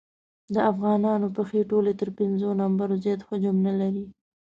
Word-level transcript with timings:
د 0.53 0.55
افغانانو 0.71 1.27
پښې 1.35 1.61
ټولې 1.71 1.93
تر 1.99 2.09
پېنځو 2.17 2.49
نمبرو 2.61 2.93
زیات 3.03 3.21
حجم 3.27 3.55
نه 3.67 3.73
لري. 3.79 4.05